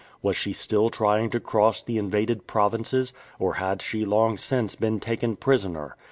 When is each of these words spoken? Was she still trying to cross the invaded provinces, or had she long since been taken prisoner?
Was 0.23 0.35
she 0.35 0.51
still 0.51 0.89
trying 0.89 1.29
to 1.29 1.39
cross 1.39 1.83
the 1.83 1.99
invaded 1.99 2.47
provinces, 2.47 3.13
or 3.37 3.57
had 3.61 3.83
she 3.83 4.03
long 4.03 4.35
since 4.35 4.73
been 4.73 4.99
taken 4.99 5.35
prisoner? 5.35 5.95